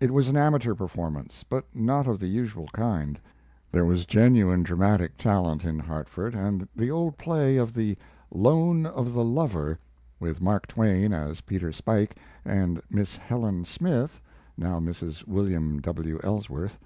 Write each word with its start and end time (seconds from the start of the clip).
It 0.00 0.12
was 0.12 0.28
an 0.28 0.36
amateur 0.36 0.74
performance, 0.76 1.42
but 1.42 1.64
not 1.74 2.06
of 2.06 2.20
the 2.20 2.28
usual 2.28 2.68
kind. 2.72 3.18
There 3.72 3.84
was 3.84 4.06
genuine 4.06 4.62
dramatic 4.62 5.18
talent 5.18 5.64
in 5.64 5.80
Hartford, 5.80 6.36
and 6.36 6.68
the 6.76 6.88
old 6.92 7.18
play 7.18 7.56
of 7.56 7.74
the 7.74 7.98
"Loan 8.30 8.86
of 8.86 9.12
the 9.12 9.24
Lover," 9.24 9.76
with 10.20 10.40
Mark 10.40 10.68
Twain 10.68 11.12
as 11.12 11.40
Peter 11.40 11.72
Spuyk 11.72 12.16
and 12.44 12.80
Miss 12.88 13.16
Helen 13.16 13.64
Smith 13.64 14.20
[Now 14.56 14.78
Mrs. 14.78 15.26
William 15.26 15.80
W. 15.80 16.20
Ellsworth. 16.22 16.78